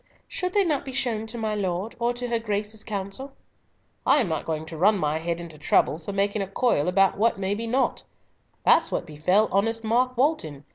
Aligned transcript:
"Should 0.27 0.55
they 0.55 0.63
not 0.65 0.83
be 0.83 0.91
shown 0.93 1.27
to 1.27 1.37
my 1.37 1.53
lord, 1.53 1.95
or 1.99 2.11
to 2.11 2.27
her 2.29 2.39
Grace's 2.39 2.83
Council?" 2.83 3.33
"I'm 4.03 4.27
not 4.27 4.45
going 4.45 4.65
to 4.65 4.75
run 4.75 4.97
my 4.97 5.19
head 5.19 5.39
into 5.39 5.59
trouble 5.59 5.99
for 5.99 6.11
making 6.11 6.41
a 6.41 6.47
coil 6.47 6.87
about 6.87 7.19
what 7.19 7.37
may 7.37 7.53
be 7.53 7.67
naught. 7.67 8.01
That's 8.65 8.91
what 8.91 9.05
befell 9.05 9.47
honest 9.51 9.83
Mark 9.83 10.17
Walton. 10.17 10.65